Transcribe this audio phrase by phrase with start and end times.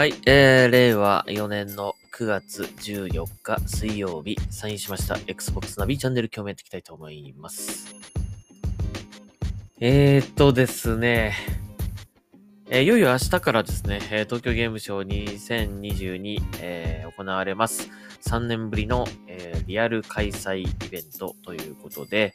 [0.00, 7.94] はい、えー、令和4年の9月14日水曜日、サインしました Xbox ナビチャンネル今日もやっていきたいと思います。
[9.78, 11.34] えーっとですね、
[12.70, 17.90] えーいよいよ明日からですね、え東京ゲームショウ2022、えー行われます。
[18.22, 22.34] 3年ぶりの、えーリアル開催イベントということで、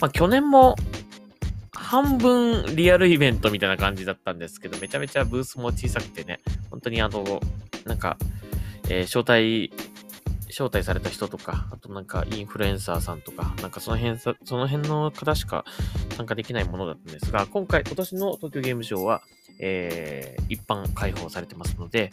[0.00, 0.74] まあ去年も
[1.92, 7.22] 半分リアルイベントみたいな感じだったんですけど、めちゃめちゃブースも小さくてね、本当にあの、
[7.84, 8.16] なんか、
[8.88, 9.70] えー招待、
[10.48, 15.66] 招待された人とか、あとなんかインフルエンサーさんとか、なんかその辺、その辺の方しか
[16.16, 19.20] 参加できないものだったんですが、今回、今年の東京ゲームショウは、
[19.60, 22.10] えー一般開放されてますので、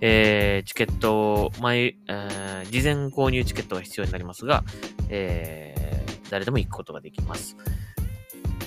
[0.00, 4.62] えーチケット、前、えー事前購入チケットが必要になりますが、
[5.08, 7.56] えー誰でも行くことができます。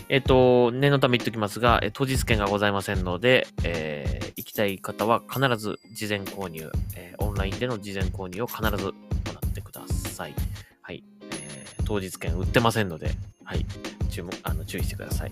[0.10, 8.90] えっ、と、念のため言っておきますが、え当日券がございませんので、えー行きたい方は必ず事前購入、えーオンラインでの事前購入を必ず行
[9.46, 10.34] ってください。
[10.82, 11.04] はい。
[11.32, 13.12] えー当日券売ってませんので、
[13.44, 13.66] はい。
[14.10, 15.32] 注目、あの、注意してください。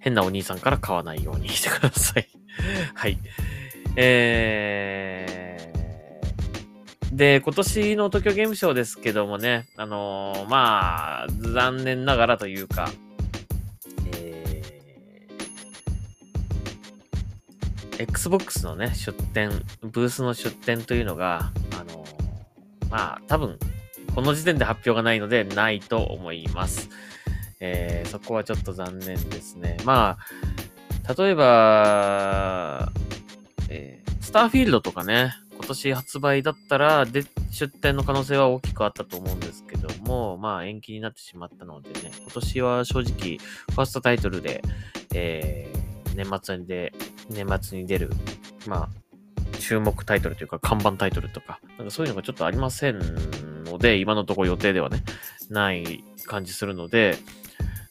[0.00, 2.28] 変なお兄さんから買わないようにしてください。
[2.94, 3.18] はい。
[3.96, 12.90] えー、で、今年の東京ゲームショウですけどもね、あのーまあ、残念ながらというか、
[18.04, 22.04] Xbox のね、出店、ブースの出店というのが、あの
[22.90, 23.58] まあ、多分、
[24.14, 26.90] この時点で発表がないので、ないと思います。
[27.60, 29.78] えーそこはちょっと残念ですね。
[29.84, 30.18] ま
[31.06, 32.92] あ、例えば、
[33.68, 44.62] えースターフィールドとかね、今年発売だったら、で、出店の可能性は大きくあったと思うんですけども、まあ延期になってしまったのでね、今年は正直、ファーストタイトルで、
[45.14, 45.84] えー
[46.14, 46.92] 年末で、
[47.28, 48.10] 年末に出る、
[48.66, 52.98] まあ、注目タイトルというか、看板タイトルとか、なんかそういうのがちょっとありません
[53.64, 55.02] ので、今のところ予定ではね、
[55.50, 57.16] ない感じするので、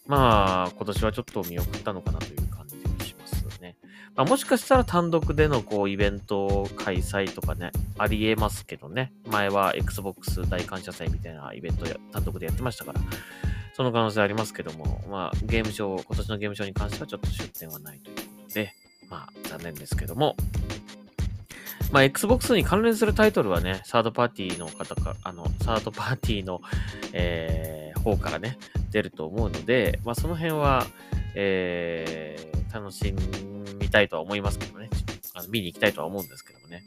[0.06, 3.78] まあ、今年はちょっと見送ったのかなという感じがしますね。
[4.16, 9.14] まあ、もしかしたら単独でのこうイベント開催とかね、ありえますけどね。
[9.28, 13.02] 前は Xbox 大感謝祭みたいなイベントや単独でやってましたから、
[13.76, 18.74] その可能性ありますけども、まあ、ゲームショー、今年のゲームショーに関してはちょっと出展はないということで、
[19.14, 20.36] まあ、残念ですけども、
[21.92, 26.62] まあ、Xbox に関連するタイトルはね、サードパーティーの方か、あの、サードパーティーの、
[27.14, 28.58] えー、方からね、
[28.90, 30.88] 出ると思うので、まあ、その辺は、
[31.36, 33.14] えー、楽し
[33.80, 34.90] みたいとは思いますけどね。
[35.36, 36.84] あの見に行きたいとは思うんですけどもね。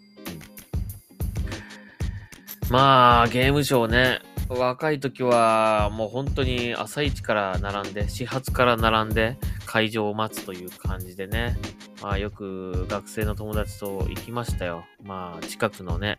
[2.64, 4.18] うん、まあ、ゲームショーね、
[4.48, 11.56] 若い時はもう本当に朝一から並んで、始発から並んで会場を待つという感じでね。
[12.02, 14.84] まあよく学生の友達と行きましたよ。
[15.02, 16.18] まあ近くのね、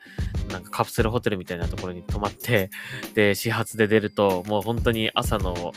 [0.52, 2.70] なんかカプセルホテルみたいなところに泊まって、
[3.14, 5.74] で、始発で出ると、もう本当に朝の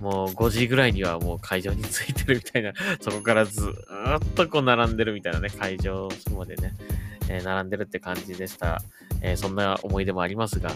[0.00, 6.74] もう5時ぐらいにはもう会場に着いてるみたいな、そこからずっとこう並んでるみたいなね、会場までね、
[7.28, 8.82] えー並んでるって感じでした。
[9.20, 10.72] えーそんな思い出もありますが、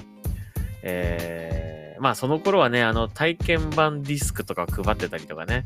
[0.86, 5.64] えーまあその頃はね、あの体験版ディスクとか配ってたりとかね、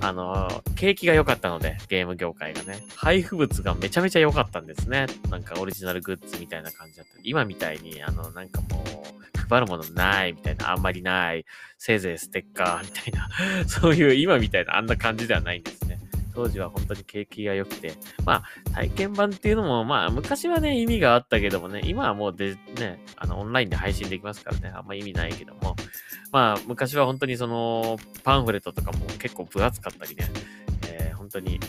[0.00, 5.06] あの、景気が良かったので、ゲーム業界がね、配布物がめちゃめちゃ良かったんですね。
[5.30, 7.12] なんかオリジナルグッズみたいな感じだった。
[7.22, 11.44] 今みたいに、あの、なんかもう、配るものないみたいな、あんまりない、
[11.78, 13.28] せいぜいステッカーみたいな、
[13.66, 15.98] そういう今みたいなあんな感じではないんですね。
[16.34, 17.94] 当時は本当に景気が良くて、
[18.24, 25.76] まあ、体験版っていうのも、まあ、昔はね、意味があったけどもね、今はもうで、ね、あの、オンラインで配信できますからね、あんま意味ないけども、
[26.30, 30.30] まあ、昔は本当にその、パンフレットとかも結構分厚かったりね、
[30.88, 31.60] えー本当に、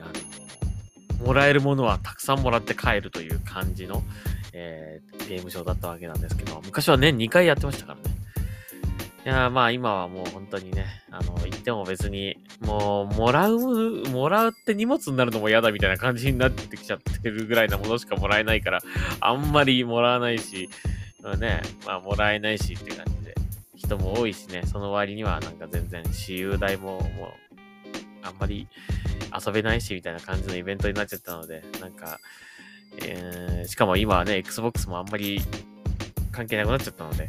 [0.00, 0.04] あ
[1.20, 4.02] の、もらえるものはたくさんもらって帰るという感じの、
[4.52, 8.16] えーゲームショーだったわけなんですけど、昔は年2回やってましたからね。
[9.28, 18.80] いやまあ今はもう本当にね、あの、言っても別に、もう、もらう、もらうって荷物になるのも嫌だみたいな感じになってきちゃってるぐらいなものしかもらえないから、
[19.20, 20.70] あんまりもらわないし、
[21.22, 23.34] まあね、まあもらえないしって感じで、
[23.76, 27.30] 人も多いしね、その割にはなんか全然私有代ももう、
[28.22, 28.66] あんまり
[29.46, 32.18] 遊べないしみたいな感じのイベントになっちゃったので、なんか、
[33.04, 35.42] えーしかも今はね、Xbox もあんまり
[36.32, 37.28] 関係なくなっちゃったので、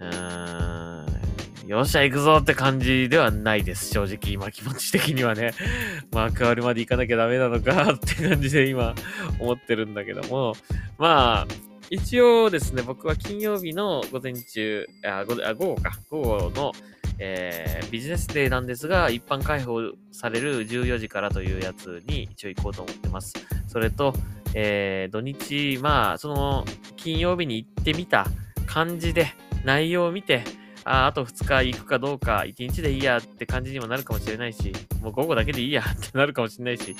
[0.00, 1.23] うーん、
[1.66, 3.88] よっしゃ、行くぞって感じではないです。
[3.88, 5.52] 正直、今気持ち的にはね。
[6.12, 8.94] 幕張まで行かなきゃダメなのかって感じで今
[9.38, 10.54] 思ってるんだけども、
[10.98, 11.54] まあ、
[11.88, 16.72] 一応ですね、僕は金曜日の午前中、あ、午あ午後か、午後の、
[17.18, 19.80] えービジネスデーなんですが、一般開放
[20.12, 23.32] される14時からというやつに一応行こうと思ってます。
[23.68, 24.12] それと、
[24.52, 28.26] えー、土日、まあ、その、金曜日に行ってみた
[28.66, 29.28] 感じで、
[29.64, 30.44] 内容を見て、
[30.84, 34.72] ああと2日行くかどうか、1日でいいやって感じにもなるかもしれないし、
[35.02, 36.94] もう午後だけでいいや ってなるかもしれないし、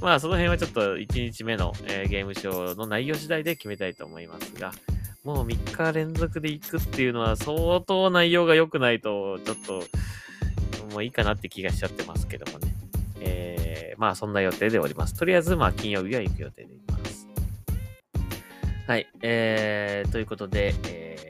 [0.00, 4.72] まあその辺はちょっと1日目の、えー、ゲームショーの内容次第で決めたいと思いますが、
[5.24, 9.84] もう3日連続で行くっていうのは相当内容が良くないと、ちょっと、
[10.92, 12.74] もういいかなって気がしちゃってますけどもね。
[13.20, 15.14] えー、まあそんな予定でおります。
[15.14, 17.28] とりあえず、まあ金曜日は行く予定でいます。
[18.86, 19.06] はい。
[19.22, 21.29] えー、ということで、え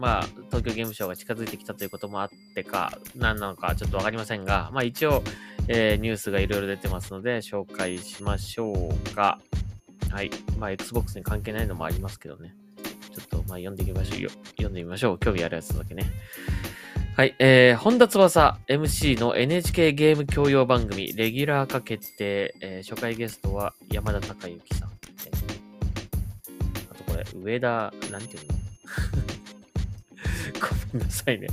[0.00, 5.22] まあ、東京ゲームショウが近づいてきたということもあってか、何なのかちょっとわかりませんが、まあ一応、
[5.68, 9.38] えー、ニュースがいろいろ出てますので、紹介しましょうか。
[10.10, 10.30] はい。
[10.58, 12.54] まあ、Xbox に関係ないのもありますけどね。
[13.14, 14.30] ちょっと、まあ、読んでいきましょうよ。
[14.56, 15.18] 読んでみましょう。
[15.18, 16.10] 興味あるやつだけね。
[17.16, 17.36] はい。
[17.38, 22.54] えー、本田翼 MC の NHK ゲーム教養番組、レギュラー化決定。
[22.60, 24.88] えー、初回ゲストは山田孝之さん。
[26.90, 29.19] あとこれ、上田、なんていうの？
[30.60, 31.48] ごめんなさいね。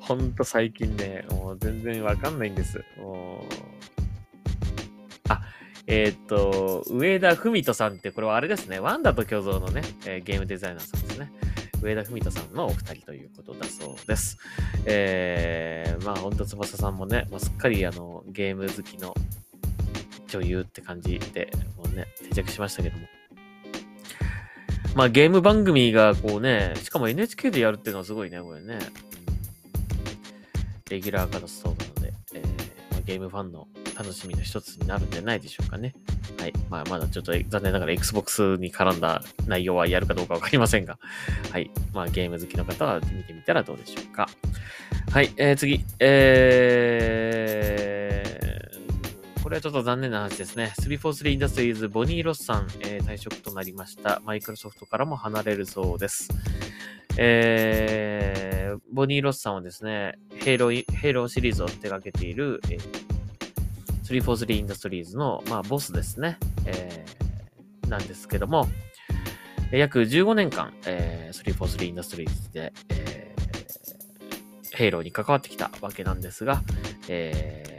[0.00, 2.84] ほんと最近ね、もう全然わかんないんです。
[2.98, 3.54] もう
[5.28, 5.42] あ、
[5.86, 8.78] えー、っと、上田文人さんって、これはあれですね。
[8.78, 11.32] ワンダと共造のね、えー、ゲームデザイナーさんですね。
[11.82, 14.38] 上田文人さんのお二人ということだそうです。
[14.86, 19.14] えー、まあ、ほんと翼さんもね、まあ、すっかりあの、ゲーム好きの
[20.28, 23.06] 女優って感じで、もうね、定着しましたけども。
[24.94, 28.78] まあ、ゲーム番組がこうね、しかも NHK でやるっていうのはすごいね、これね。
[30.90, 32.46] レギュラー化だそうなので、えー
[32.90, 33.66] まあ、ゲームファンの
[33.96, 35.94] 楽しみの一つになるんじゃないでしょうかね。
[36.38, 36.52] はい。
[36.68, 40.98] まあ、まだちょっと残念ながら Xbox に絡んだ内容はやるかどうかわかりませんが、
[41.50, 41.70] はい。
[41.94, 44.28] まあ、ゲーム好きの方は見てみたらどうでしょうか。
[45.10, 45.32] はい。
[45.38, 45.82] えー、次。
[46.00, 48.01] えー、こ
[49.52, 50.72] れはちょっと残念な話ですね。
[50.80, 54.20] 343 Industries ボニー・ロスさん、えー、退職となりました。
[54.24, 56.28] マイクロソフトからも離れるそうです。
[57.18, 63.12] えー、ボニー・ロスさんはですね、ヘイロー、ヘイローシリーズを手掛けている、えー
[64.20, 68.66] 343インダストリーズの、まあ、ボスですね、えー、なんですけども、
[69.70, 76.62] 約15年間、えー、343インダストリーズで、えー、ヘイローに関わってきたわけなんですが、
[77.08, 77.71] え、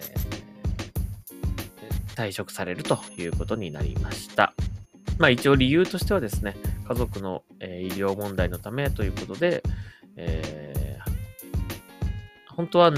[2.15, 4.54] 退職されるということになりました。
[5.18, 6.56] まあ一応理由としてはですね、
[6.88, 9.63] 家族の、えー、医療問題のためということで、
[10.15, 12.92] えー、本当は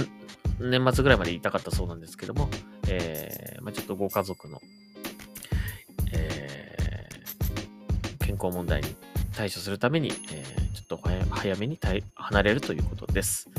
[0.59, 2.49] 年末ぐらいまで言いたかったそうなんですけども、
[2.87, 4.61] えー、まあ、ちょっとご家族の、
[6.13, 7.09] え、
[8.19, 8.95] 健康問題に
[9.35, 11.79] 対処するために、え、ちょっと早めに
[12.15, 13.49] 離れるということです。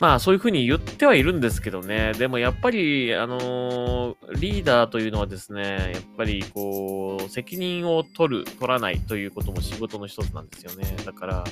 [0.00, 2.12] まあそういうふうに言ってはいるんですけどね。
[2.12, 10.96] でもやっぱり、あのー、リーダーというのはですね、やっぱりこう、責任を取る、取らないということも仕事の一つなんですよね。
[11.04, 11.44] だから、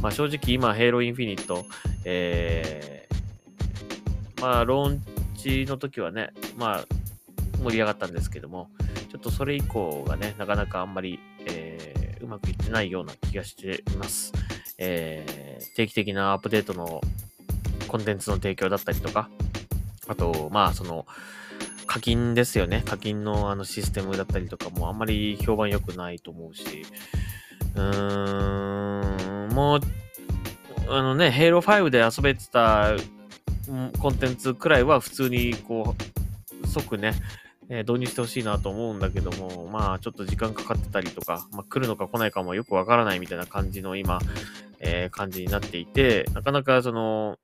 [0.00, 1.66] まあ正直今、ヘイロインフィニット、
[2.04, 5.02] えー、まあローン
[5.36, 6.84] チの時はね、まあ、
[7.62, 8.70] 盛り上がったんですけども、
[9.10, 14.32] ちょっとそれ以降がね、なかなかあんまり、えー、うまくいってないような気がしています。
[14.78, 17.00] えー、定期的なアップデートの
[17.94, 19.30] コンテンツの提供だったりとか、
[20.08, 21.06] あと、まあ、その、
[21.86, 22.82] 課金ですよね。
[22.84, 26.84] 課金のあのシステムだったりとかもあんまり評判良くないと思うし、
[27.76, 29.80] うーん、もう、
[30.88, 32.96] あのね、ヘイロー5で遊べてた
[34.00, 35.94] コンテンツくらいは普通にこ
[36.64, 37.12] う、即ね、
[37.68, 44.18] え、導入してほしいなと思うんだけども、まあちょっと時間かかってたりとか、まあ来るのか来ないかもよくわからないみたいな感じの今、
[44.80, 47.38] えー、感じになっていて、なかなかその、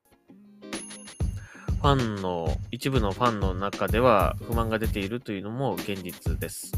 [1.81, 6.71] ファンの、一部のファンの中では不満が出ているというのも現実です。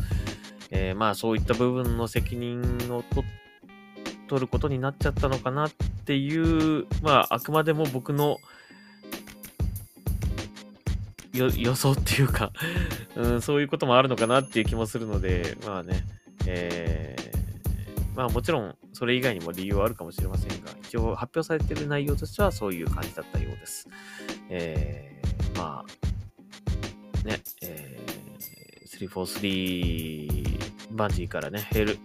[0.72, 3.04] えー、まあそういった部分の責任を
[4.28, 5.72] 取ることになっちゃったのかなっ
[6.06, 8.38] ていう、まああくまでも僕の
[11.34, 12.52] 予想っていうか
[13.18, 16.06] うん、そういうこともあるのかなっていう気もするので、まあね、
[16.48, 23.88] えー、まあもちろんそれ以外にも理由はあるかもしれませんが、一応発表されている内容としてはそういう感じだったようです。
[24.50, 31.98] えー、まあ、ね、えー、343バンジーからね、ヘル、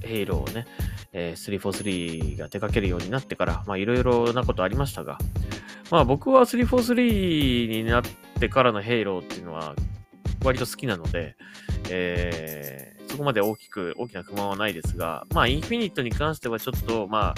[0.00, 0.66] ヘイローをね、
[1.12, 5.18] えー、343が手掛けるようになってから、まあいろいろなことありましたが、
[5.90, 8.02] まあ僕は343になっ
[8.40, 9.74] てからのヘイローっていうのは
[10.44, 11.36] 割と好きなので、
[11.88, 17.34] えー、そこまで大きく、大きな不満はないですが、まあインフィニットに関してはちょっと、まあ、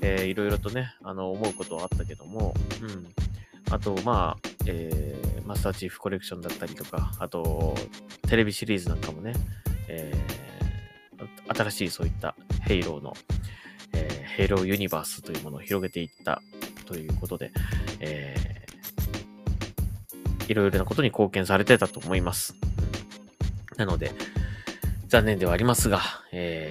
[0.00, 3.08] えー、いろいろとね、あの、思うことはあったけども、うん。
[3.70, 7.74] あと、まあ、えー、マスターチーフコレクションだったりとか、あと、
[8.28, 9.34] テレビシリーズなんかもね、
[9.88, 10.12] え
[11.48, 13.14] 新しいそういったヘイローの、
[13.92, 16.42] えー、ヘイローユニバースというものを広げていった
[16.86, 17.52] ということで、
[18.00, 22.54] えー、いろいろなことに貢献されてたと思います。
[23.76, 24.12] なので、
[25.08, 26.00] 残念ではありますが、
[26.32, 26.70] え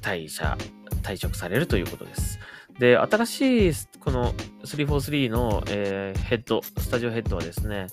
[0.00, 0.58] ー、退社、
[1.02, 2.40] 退職されるということです。
[2.80, 4.32] で、新しいこの
[4.64, 7.86] 343の、えー、ヘッド、スタジオヘッドはですね、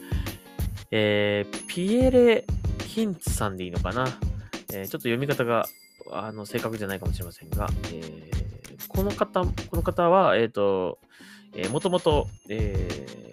[0.90, 2.46] えー、ピエレ・
[2.88, 4.08] ヒンツさんでいいのかな？
[4.74, 5.68] えー、ちょっと読み方が
[6.12, 10.98] あの正確じゃないかもしれませんが、えー、この方、この方は、えっ、ー、と、
[11.56, 13.29] えー、もともと、えー、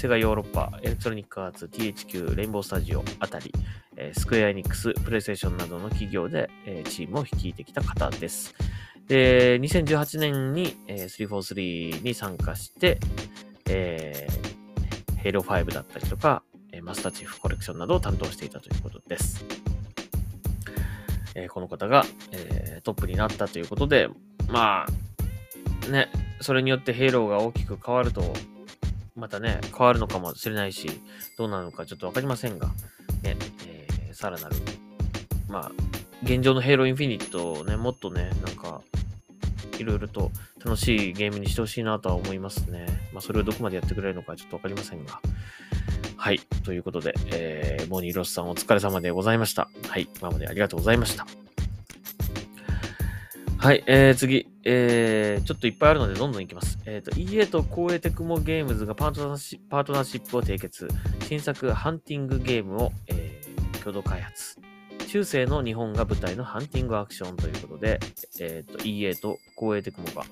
[0.00, 3.52] セガヨーロッパ、エレクトロニックアーツ、THQ、レインボースタジオあたり、
[3.98, 8.54] え、スクエアエニックス、プレイステーションなどの企業で、え、チームを率いてきた方です。
[9.08, 12.98] で、2018年に、え、343に参加して、
[13.68, 16.44] えー、ヘイロー5だったりとか、
[16.82, 19.44] マスターチーフコレクションなどを担当していたということです。
[21.34, 24.08] えー、この方が、えー、トップになったということで、
[24.48, 24.86] ま
[25.86, 26.08] あ、ね、
[26.40, 28.32] それによってヘイローが大きく変わると、
[29.16, 30.88] またね、変わるのかもしれないし、
[31.36, 32.68] どうなのかちょっとわかりませんが、
[33.22, 33.36] ね、
[33.66, 34.56] えー、さらなる、
[35.48, 35.72] まあ、
[36.22, 38.82] 現状のヘイローインフィニットをね、もっとね、なんか、
[39.78, 40.30] いろいろと
[40.64, 42.86] 楽しいゲームにしてほしいなとは思いますね。
[43.12, 45.20] まあ、それをどこまでやってくれるのかちょっとわかりませんが。
[46.16, 46.40] はい。
[46.64, 49.70] ということで、えー、モニーロスさんお疲れ様でございました。
[49.88, 50.06] はい。
[50.20, 51.26] 今までありがとうございました。
[53.60, 56.78] はい、えー、次、えー、ちょっといっぱいあるのでどんどんいきます。
[56.86, 60.88] えっ、ー、と、EA と光栄テクモゲームズがパートナーシパートナーシップを締結。
[61.28, 64.56] 新作ハンティングゲームを、えー、共同開発。
[65.08, 68.00] 中世の日本が舞台のハンティングアクションということで、
[68.40, 70.24] え、ー、と、EA と光栄テクモが、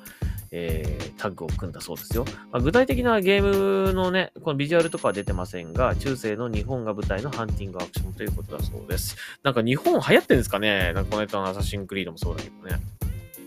[0.51, 2.25] えー、タッグを組んだそうですよ。
[2.51, 9.19] まあ、具体的なゲームのね、このビジュアルとかは出てませんが、中世の日本が舞台のハンティングアクションということだそうです。
[9.43, 12.81] なんか日本流行ってんですかねなんかこの間のアサシンクリードもそうだけどね。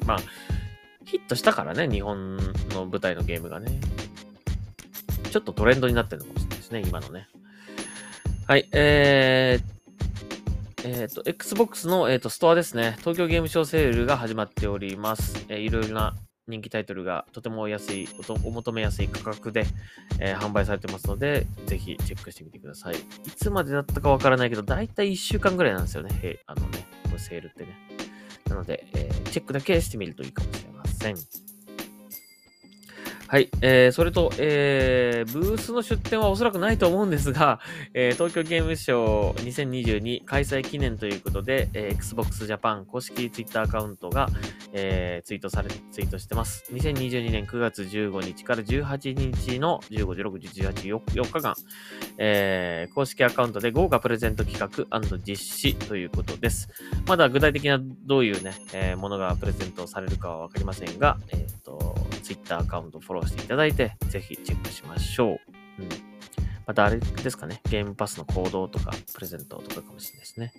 [0.05, 0.17] まあ、
[1.05, 3.79] ヒットしたからね、日本の舞台のゲームがね。
[5.31, 7.27] ちょっとトレンドになってるのかもしれないですね、今のね。
[8.47, 9.81] はい、えー、
[10.83, 12.97] えっ、ー、と、Xbox の、えーと、ストアですね。
[12.99, 15.45] 東京ゲームショウセールが始まっております。
[15.47, 16.15] えー、いろいろな
[16.47, 18.09] 人気タイトルがとても安い、
[18.43, 19.65] お求めやすい価格で、
[20.19, 22.95] えー、販売されてますので、ぜひチェックしてみてください。
[22.95, 22.97] い
[23.35, 26.09] つまでだったかわからないけど、だいたい1週間ぐらいなんですよね。
[26.21, 27.90] へあのね、これセールってね。
[28.51, 31.50] なので、えー、チェックだけしてみるといいかもしれません。
[33.31, 33.49] はい。
[33.61, 37.61] えー、それと、えー、ブースの出展はおそらくないと思うんですが、
[37.95, 44.27] えー、東京ゲームショー2022開催記念ということで、えー、Xbox Japan 公式 Twitter アカウントが、
[44.73, 46.65] えー、ツイートされ、ツイートしてます。
[46.73, 51.55] 2022年9月15日から18日の15、16、18、4, 日間、
[52.17, 56.67] えー、公式アカウントで豪華プレゼント企画実施ということです。
[57.07, 61.90] まだ具体的などういうね、えー、ものがプレゼントされるかはわかりませんが、えっ、ー、と、
[62.31, 65.39] Twitter アカウントフォローしていただいて、ぜひチェックしましょう。
[65.79, 65.89] うん。
[66.65, 70.53] またあれですかね、ゲームパスの行動とか、プレゼントとかかもしれないですね。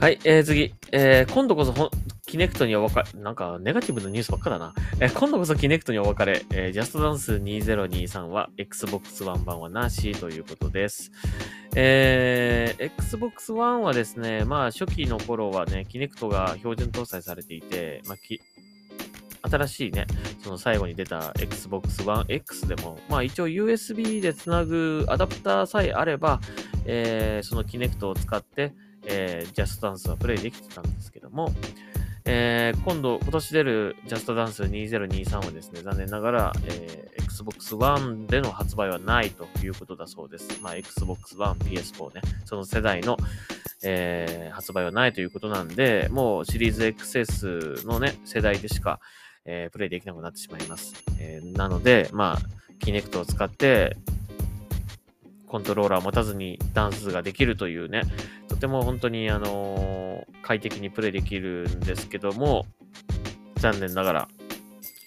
[0.00, 0.74] はい、えー、次。
[0.92, 1.90] えー、今度こそ、
[2.26, 4.74] キネクトにお別れ、なんかネガティブなニュースばっかだな。
[4.98, 11.12] えー、今度こそキネクトにお別れ、えー、ジャストダンス2023は Xbox One 版はなしということです。
[11.76, 18.16] えー、Xbox One はですね、まあ初期の頃はね、キネクトが標準搭載されていて、まあ、
[19.42, 20.06] 新しいね、
[20.42, 26.40] その最後に出た Xbox One X でも、まあ一応 USB でつなぐアダプターさえあれば、
[26.84, 28.74] えー、そのキネクトを使って、
[29.06, 31.52] えー、ジャストダンスはプレイできてたんですけども、
[32.24, 40.60] えー、今度、今年出るジャストダンス2023はですね、残念ながら、えー、Xbox One での発売はないということだそうです。
[40.62, 43.16] まあ、Xbox One、PS4 ね、その世代の、
[43.82, 49.00] えー、発売はないということなんで、もうシリーズ XS のね、世代でしか、
[49.44, 50.94] えー、プレイできなくなってしまいます。
[51.18, 52.38] えー、なので、まあ、
[52.78, 53.96] キネクトを使って、
[55.46, 58.02] コントローラーを持たずにダンスができるというね、
[58.48, 62.66] とても本当に、あのー、快適にプレイできるんですけども、
[63.56, 64.28] 残念ながら、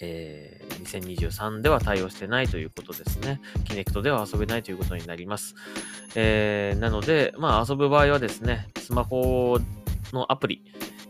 [0.01, 3.39] えー、2023では対応してないということですね。
[3.63, 5.55] キネクトでは遊べないということになります。
[6.15, 9.57] えー、なので、まあ遊ぶ場合はですね、スマホ
[10.11, 10.63] のアプリ、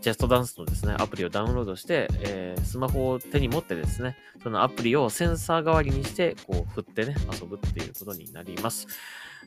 [0.04, 8.86] ジャストダンスのですね、アプリをダウンロードして、えー、スマホを手に持ってですね、そのアプリをセンサー代わりにして、こう振ってね、遊ぶっていうことになります。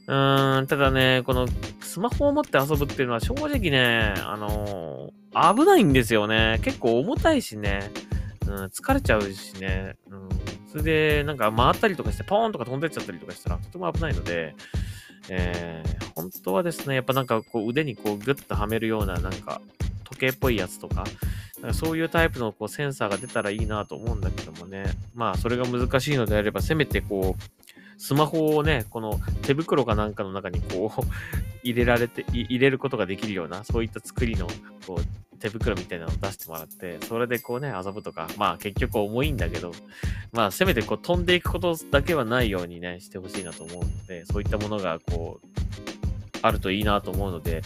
[0.07, 1.47] うーん、ただね、この
[1.81, 6.59] スマホを持って遊ぶっていうのは正直ね、あのー、危ないんですよね。
[6.63, 7.91] 結構重たいしね、
[8.47, 10.29] うん、疲れちゃうしね、うん、
[10.71, 14.55] それでなんか回ったりとかして、ポーンとか飛んでっちゃったりとかしたらとても危ないので、
[15.29, 19.61] えー、本当はですね、やっぱなんかこう腕にこうグッとはめるようななんか
[20.09, 21.03] 時計っぽいやつとか、
[21.61, 24.85] かそういうタイプのこうセンサーが出たらいいなと思うんだけどもね。
[25.13, 31.01] まあそれが難しいのであれば、せめてこう、スマホをね、この手袋かなんかの中にこう
[31.63, 34.47] 入れられて、入れることができるような、そういった作りの
[34.85, 39.71] こう手袋みたいなのを出してもらって、それでこうね、遊ぶとか、まあ結局重いんだけど、
[40.31, 45.47] まあせめてこう飛んでいくことだけはないようにね、してほしいなと思うので、そういったものがこう、
[46.41, 47.61] あるといいなと思うので、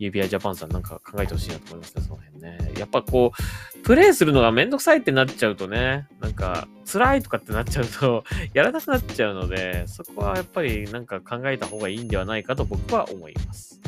[0.00, 2.72] UBI ジャパンさんなんか考えてほしいなと思いますね、その辺ね。
[2.78, 13.80] やっぱこう、プレイするのがめんどくさいってなっちゃうとね、なんか辛いとかってなっちゃうと やらなくなっちゃうので、そこはやっぱりなんか考えた方がいいんではないかと僕は思います。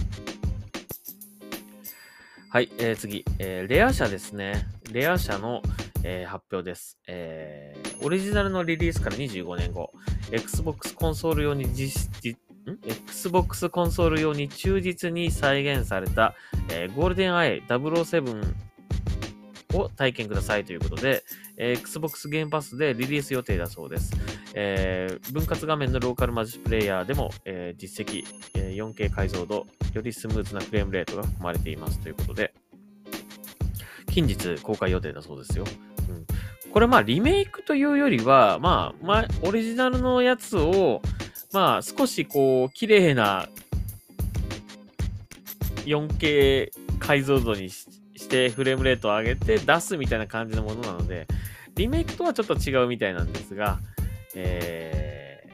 [2.50, 4.66] はい、えー、次、えー、レア社ですね。
[4.90, 5.62] レア社の、
[6.04, 8.04] えー、発表です、えー。
[8.04, 9.90] オリジナルのリリースから25年後、
[10.30, 16.34] Xbox コンソール用に実 Xbox コンソール用に忠実に再現された、
[16.70, 18.54] えー、ゴールデンアイ007
[19.74, 21.24] を体験くださいということで、
[21.56, 24.12] えー、Xbox ゲームパスでリリース予定だそうです。
[24.54, 32.52] えー、分割画面のローカルマジプレイヤーでも、えー、実績、え 4K 解像度、よりスムーズなフレームレートが含まれていますということで、
[34.08, 35.64] 近日公開予定だそうですよ。
[36.08, 41.00] うん、これまあリメイクというよりは、まあ、まあ、オリジナルのやつを、
[41.52, 43.48] まあ、少しこう、綺麗な
[45.84, 51.26] 4K 解像度にしてフレームレートを上げて出すみたいな感じのものなので、
[51.74, 53.80] リメイクとはちょっと違うみたいなんですが、
[54.34, 55.46] え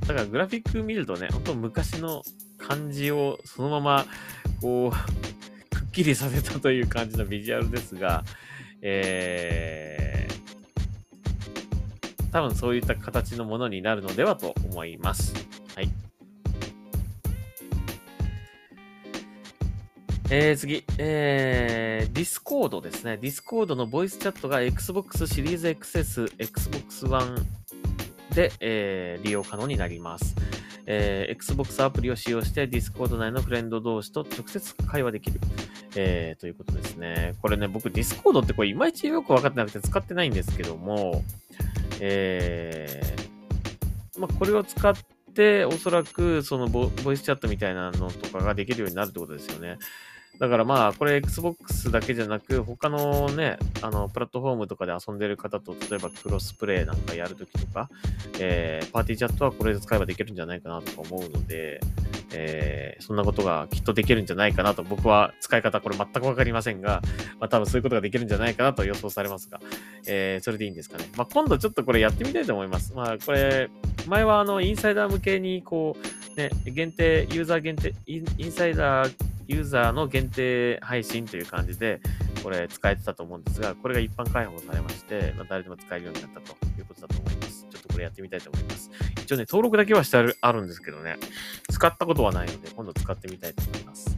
[0.00, 2.22] ー、だからグラフィック見るとね、本当昔の
[2.58, 4.06] 感じをそのまま、
[4.60, 8.24] こう、くっきりさせたという感じのビジュアルですが、
[8.80, 10.05] えー、
[12.36, 15.32] 多分そういった形のものになるのではと思います。
[15.74, 15.88] はい。
[20.28, 23.16] えー、次、えー、ディスコードですね。
[23.16, 27.36] ディスコードのボイスチャットが Xbox シリーズ XS、Xbox One
[28.34, 30.34] で、えー、利用可能になります。
[30.84, 35.40] えー、Xbox アプリを使用して Discord 内のフレンド同士と直接会話できる。
[35.96, 37.34] えー、ということですね。
[37.40, 41.24] これね、僕 Discord ってこれいまいちよくわかってなくて使ってないんですけども、
[42.00, 44.94] えー、まあ、これを使っ
[45.34, 49.78] て、おそらく、そのボイスチャットみたいなのとかができるようになるってことですよね。
[50.38, 57.88] だからまあ、これ Xbox だけじゃなく、他のね、あの、プラットフォームとかで遊んでる方と、例えばクロスプレイなんかやるときとか、
[58.38, 61.80] えー、パーティーチャットはこれで使えばできるんじゃないかなとか思うので、
[62.32, 67.00] えー、そんなことがきっとできるんじゃないかなと、僕は使い方これ全くわかりませんが、
[67.40, 69.60] まあ多分そういうことができるんじゃないかなと予想されますが、
[70.06, 71.08] えー、それでいいんですかね。
[71.16, 72.92] まあ今度ちょっとこれやってみたいと思います。
[72.94, 73.70] まあこれ、
[74.06, 75.96] 前はあの、インサイダー向けにこ
[76.34, 82.00] う、ね、限定、ユーザー限定、インサイダーユーザーの限定配信という感じで、
[82.42, 87.66] これ使えてたと思うんですが、これが一般開放されまして、まあ、誰でも使えるようになったということだと思います。
[87.70, 88.90] ちょっとこれやってみたいと思います。
[89.22, 91.16] 一応ね、登録だけはしてあるあるんですけどね、
[91.70, 94.16] 使ったことはないので、今度使ってみたいと思います。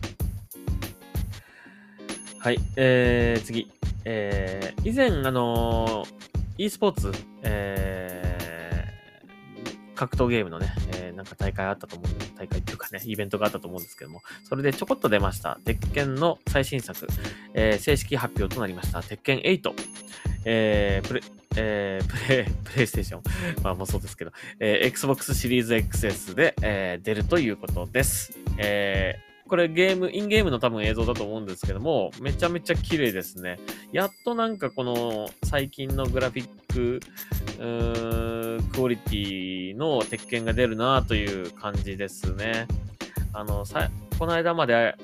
[2.39, 3.71] はい、えー、次。
[4.05, 7.13] えー、以前、あのー、e スポーツ、
[7.43, 8.28] えー、
[9.99, 15.59] 格闘ゲームのね、えー、なんか大会あったと思うんで、大会っていうかね、 イベントがあったと思うんですけども、それでちょこっと出ました。
[15.65, 17.09] 鉄拳の最新作、
[17.53, 19.03] えー、正式発表となりました。
[19.03, 19.75] 鉄拳8。
[20.45, 21.21] えー、プレ、
[21.57, 23.23] えー、プレイ、プレイステーション。
[23.65, 24.31] まあもうそうですけど、
[24.61, 28.39] えー、Xbox シリーズ XS で、えー、出るということです。
[28.57, 33.59] えー、これゲーム、インゲームの多分映像だと思うんですけども、めちゃめちゃ綺麗ですね。
[33.93, 37.01] やっとなんかこの最近のグラフィック、
[38.73, 42.69] クオリティの鉄拳が出るなという感じですね。
[43.33, 44.95] あの、さ、この間まで、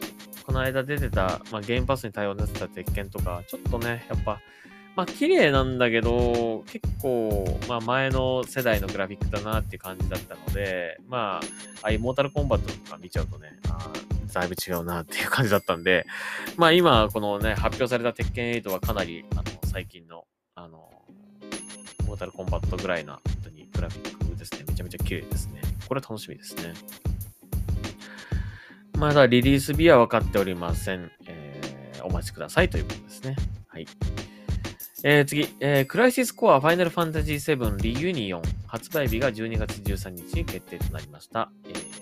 [0.47, 4.41] この間出てた、まあ、ゲームパスに対応出てた鉄拳とか、ちょっとね、やっぱ、
[4.95, 11.47] まあ、綺麗なんだけど、結構、まあ、前の世代のグラフィックだなっていう感じだったので、まあ、
[11.83, 13.91] ああいうモータルコンバットとか見ちゃうとね、あ
[14.35, 16.07] だいぶ違うなっていう感じだったんで、
[16.59, 20.91] まあ今、このね、発表された鉄拳8はかなり、あの、最近の、あの、
[22.07, 24.65] モータルコンバットぐらいな、本当にグラフィックですね。
[24.69, 25.63] めちゃめちゃ綺麗ですね。
[25.89, 26.75] これ楽しみですね。
[28.99, 31.11] まだリリース日は分かっておりません。
[31.27, 33.37] えー、お待ちくださいということですね。
[33.69, 33.87] はい。
[35.03, 41.51] えー、次、えー、クライシスコアファイナルファンタジー7リユニオン発売日が12月13日に決定となりました。
[41.67, 41.94] えー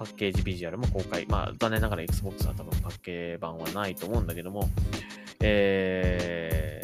[0.00, 1.26] パッケージビジュアルも公開。
[1.26, 4.70] まあ、残念ながら Xbox は多分パッケージ版はないと思うんだけども、
[5.40, 6.80] え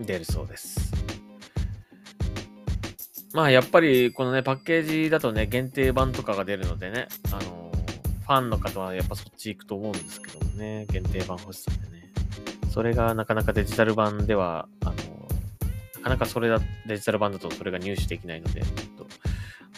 [0.00, 0.92] ー、出るそうです。
[3.34, 12.12] まあやっぱりこのね、パッケージだとね、限定版とかが出るのでね、あのファンの方はやっぱそっち行くと思うんですけどもね、限定版欲しさでね。
[12.72, 14.94] それがなかなかデジタル版では、あの
[15.96, 18.62] なかなかそれだ、デジタル版だとそれが入手できないので、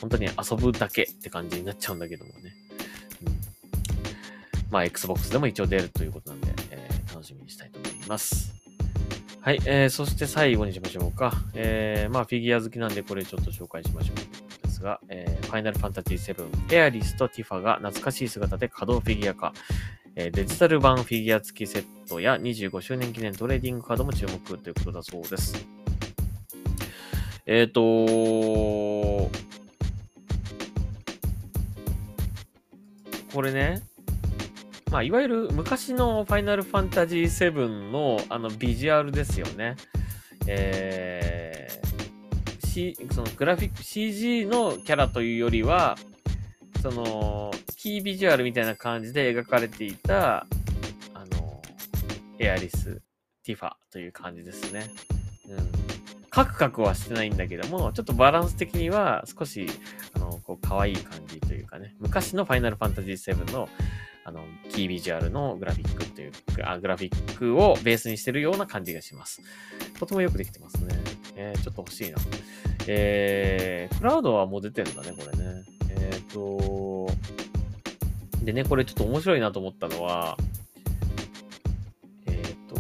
[0.02, 2.52] 本当に遊ぶだけって感じになっちゃうんだけどもね。
[3.24, 3.32] うん、
[4.70, 8.52] まあ Xbox でも一応出るということなんで、えー、楽しみにしたいと思います。
[9.40, 11.32] はい、えー、そして最後にしましょうか。
[11.54, 19.52] えー、まあ、フィギュア好きなんで、これちょっと紹介しましょうということですが、えー、ファイナルファンタジー7、エアリスとティファが懐かしい姿で可動フィギュア化。
[20.14, 25.66] えー、デジタル版フィギュア付きセットや25周年記念トレーディングカードも注目ということだそうです。
[27.46, 27.80] えっ、ー、と
[33.32, 33.82] これね、
[34.90, 39.76] まあ、いわゆる昔のファイナルファンタジー7のあのビジュアルですよね。
[40.46, 45.96] えー、C、そのグラフィック CG のキャラというよりは、
[46.82, 50.46] その、キービジュアルみたいな感じで描かれていた、
[51.14, 51.62] あの、
[52.38, 53.00] エアリス、
[53.44, 54.90] ティファという感じですね。
[55.48, 55.81] うん。
[56.32, 59.66] カクカクはしてないんだけども、ちょっとバランス的には少し、
[60.14, 63.68] あの、こう、可愛い感じというかね、昔のファイナルファンタジー7の
[64.24, 64.40] あの、
[64.70, 66.32] キービジュアルのグラフィックっていう
[66.64, 69.42] あ、グラフィックをベースにしてるような感じがします。
[69.98, 70.94] とてもよくできてますね。
[71.34, 72.18] えー、ちょっと欲しいな。
[72.86, 75.64] えー、クラウドはもう出てるんだね、これね。
[75.90, 77.12] えっ、ー、と、
[78.44, 80.36] でね、これちょっと面白いなと思ったのは、
[82.26, 82.76] えっ、ー、と、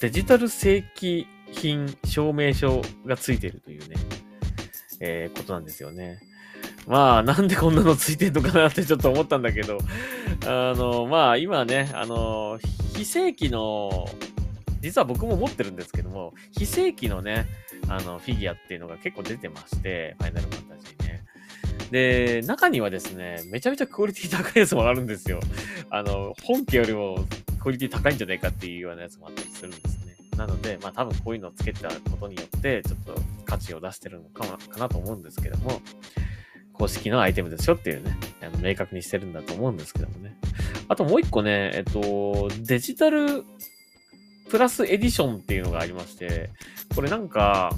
[0.00, 3.96] デジタル正規品証明書がついてるというね、
[5.00, 6.20] えー、ことなんですよね。
[6.86, 9.78] まあ、なんでこんなのついてんのかなってちょっと思ったんだけど、
[10.46, 12.58] あの、まあ、今ね、あの、
[12.96, 14.08] 非正規の、
[14.80, 17.46] 実は僕も持ってるんですけども、非正規のね、
[17.88, 21.24] あの、フィギュアっていうのが結構出てまして、ファイナルファンタジーね。
[21.92, 25.38] で、中にはですね、めちゃめちゃクオリティ高いやつもあるんですよ。
[25.90, 27.24] あの、本家よりも
[27.60, 29.91] クオリティ高いんじゃないかっていうようなやつもあったりするんです。
[30.36, 33.14] なので、まあ多分こういうのをつけたことによって、ちょっと
[33.44, 35.80] 価値を出してるのかかなと思うんですけども、
[36.72, 40.36] 公式のアイテムですよっていうね、あの明確にしてるんだと思うんですけどもね。
[40.88, 43.44] あともう一個ね、えっと、デジタル
[44.50, 46.50] プラスエディションっていうのがありまして、
[46.94, 47.72] これなんか、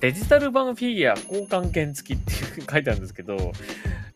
[0.00, 3.52] デジタル版フィギュア交換券付きっていう書いてあるんですけど、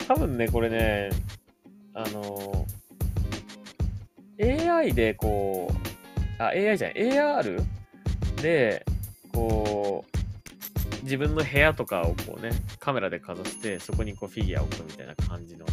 [0.07, 1.11] 多分ね、これね、
[1.95, 2.67] あの、
[4.41, 5.92] AI でこう、
[6.39, 7.63] あ、AI じゃない、AR
[8.43, 8.85] で、
[9.33, 15.67] こう、自分の部屋とかをこうね、カメラでかざして、そこにこうフィギュアを置くみたいな感じの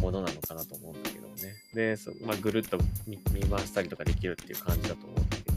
[0.00, 1.54] ものなのかなと思うんだけどね。
[1.74, 5.54] で、そまあ、ぐるっと見回したりとかできるっていう感じだと思うんだけど。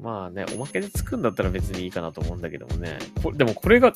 [0.00, 2.98] まあね、おまけでつくんだったら別にいいかなと思うんだけどもね。
[3.22, 3.92] こでもこれが、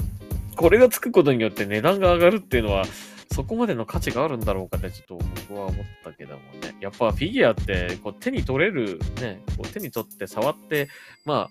[0.56, 2.84] これがつくことによって値段が上がるっていうのは、
[3.32, 6.74] そこまでの価値があるんだろうかってちょっと僕は思ったけどもね。
[6.80, 10.88] やっぱフィギュアってこう手に取れる、ね、こう手に取って触って、
[11.24, 11.50] まあ、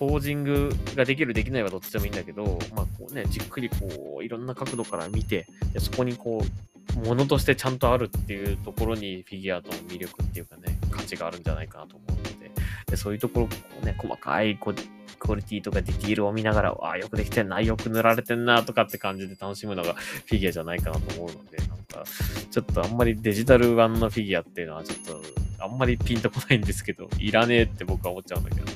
[0.00, 12.50] ポージングができる、できないはどっちでもいいんだけど、まあこうね、じっくりこう、いろんな角度から見て、でそこにこう、ものとしてちゃんとあるっていうところにフィギュアとの魅力っていうかね、価値があるんじゃないかなと思うので、
[12.86, 13.52] でそういうところ、こ
[13.82, 14.72] うね、細かいこ
[15.20, 22.04] クオリティとかディティールを見ながら、ああ、よくできてんな、よく塗られてんな、とかって感じで楽しむのがフィギュアじゃないかなと思うので、なんか、
[22.50, 25.22] ちょっとあんまりデジタル版のフィギュアっていうのはちょっと、
[25.62, 28.66] あんまりピンとこないんですけど、いらねえって僕は思っちゃうんだけど。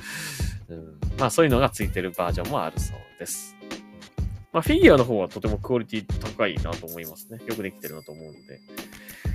[0.69, 3.55] うん、まあそういうのがついてるバージョンもあるそうです。
[4.51, 6.05] まあフィギュアの方はとてもクオリティ
[6.35, 7.39] 高いなと思いますね。
[7.45, 8.59] よくできてるなと思うので。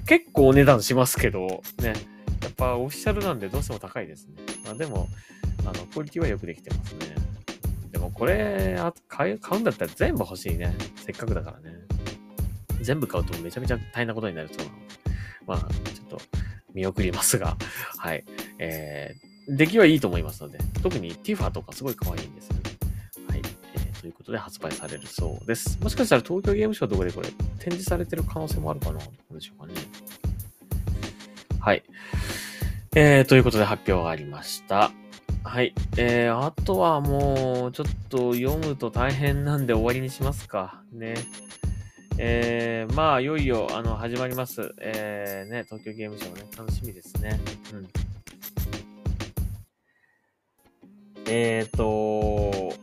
[0.07, 1.95] 結構お値段しますけど、ね。
[2.43, 4.35] やっぱオフィシャルなんでどうしても高いですね。
[4.65, 5.09] まあでも、
[5.65, 7.15] あの、クオリティはよくできてますね。
[7.93, 10.75] でもこれ、買買うんだったら全部欲しいね。
[10.97, 11.77] せっかくだからね。
[12.83, 15.01] 全部買うとめちゃめちゃ大変なことになるそうなので。
[15.47, 16.21] まあ、ちょっと
[16.75, 17.57] 見送りますが、
[17.99, 18.25] はい。
[18.59, 22.63] えー、出来はいいと思いますので、特にティファとかすごい可愛いんですよね。
[23.29, 23.43] はい。
[23.75, 25.79] えー、ということで発売されるそうです。
[25.83, 29.75] もしかしたら東京ゲームショウとかでこれ展示されてる可能性もあるかなどうでしょうかね。
[31.59, 31.83] はい。
[32.95, 34.93] えー、ということで発表がありました。
[35.43, 35.75] はい。
[35.97, 40.83] えー、あとはもう、ちょっと読むと大変なんで終わりにしますか。
[40.93, 41.15] ね。
[42.19, 44.75] えー、まあ、いよいよ、あの、始まります。
[44.79, 47.41] えー、ね、東京ゲームショウね、楽しみですね。
[47.73, 47.89] うん。
[51.27, 52.75] えっ、ー、と、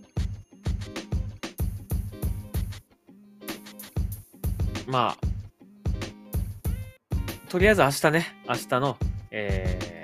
[4.88, 5.18] まあ、
[7.50, 8.98] とりあえず明日ね、明日の、
[9.30, 9.97] えー、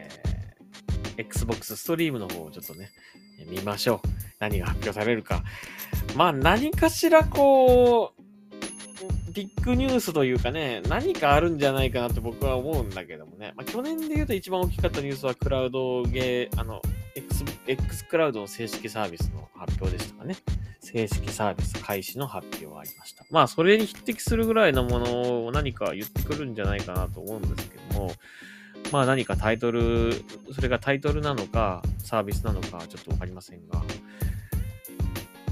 [1.17, 2.91] Xbox ストリームの方をちょっとね、
[3.47, 4.07] 見ましょう。
[4.39, 5.43] 何が発表されるか。
[6.15, 8.23] まあ何かしらこう、
[9.33, 13.53] ビッグニュースというかね、何かあるんじゃないかなと僕は思うんだけどもね。
[13.55, 16.81] まあ去年で言うと一番大きかったニュースはクラウドゲー、あの、
[17.15, 20.35] X、X クラウドの正式サービスの発表でしたかね。
[20.79, 23.25] 正式サービス開始の発表がありました。
[23.31, 28.11] まあ、それに匹敵するぐらいのものを何か言ってくるんじゃないかなと思うんですけども、
[28.91, 30.13] まあ何かタイトル、
[30.53, 33.81] それがタイトルなのか、サービスなのか、ちょっとわかりませんが、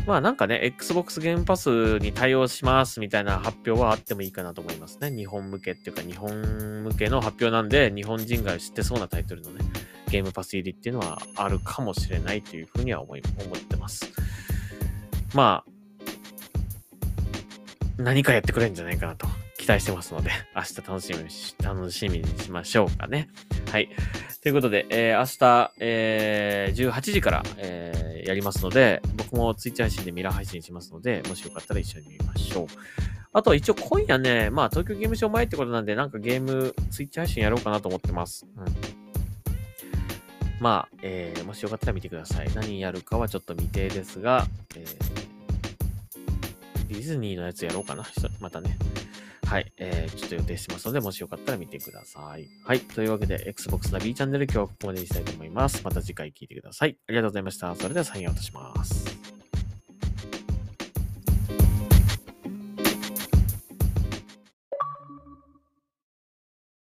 [0.06, 5.12] まあなんかね、Xbox ゲームパスに対応しますみたいな発表はあってもいいかなと思いますね。
[5.16, 9.64] 日本向けっていうか、日本向けの発表なんで、日本人が知ってそうなタイトルのね、
[10.10, 14.12] ゲームパス入りっていうのはあるかもしれないというふうには思い、思ってます。
[15.34, 15.72] まあ、
[17.98, 19.28] 何かやってくれるんじゃないかなと
[19.62, 23.30] 期待してますので、 明日楽しみにし、楽しみにしましょうかね。
[23.72, 23.90] はい。
[24.42, 32.68] ということで、えー、明日、えー、18時から、えー、やりますので、僕もツイッチ配信でミラー配信しますので、もしよかったら一緒に見ましょう。
[33.34, 38.48] あと、一応今夜ね、まあ、東京ゲームショウ前ってことなんで、なんかゲーム、ツイッチ配信やろうかなと思ってます。
[38.58, 38.66] うん。
[40.60, 42.52] まあ、えー、もしよかったら見てください。
[42.56, 44.98] 何やるかはちょっと未定ですが、えー、
[46.88, 48.08] ディズニーのやつやろうかな。
[48.40, 48.76] またね。
[49.52, 49.74] はい。
[49.76, 52.48] えー、ちょっと予定してますので、もしよかったら見てください。
[52.66, 52.80] はい。
[52.80, 55.84] というわけで、Xbox ナビチャンネル今日はここまでにしたいと思います。
[55.84, 56.98] また次回聞いてください。
[57.06, 57.76] ありがとうございました。
[57.76, 59.11] それではサインアウトします。